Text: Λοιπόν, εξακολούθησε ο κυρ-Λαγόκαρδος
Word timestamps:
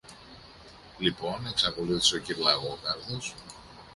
Λοιπόν, 0.99 1.45
εξακολούθησε 1.47 2.15
ο 2.15 2.19
κυρ-Λαγόκαρδος 2.19 3.35